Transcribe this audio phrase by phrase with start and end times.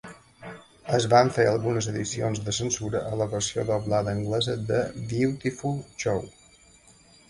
[0.97, 4.85] Es van fer algunes edicions de censura a la versió doblada anglesa de
[5.17, 6.31] "Viewtiful Joe".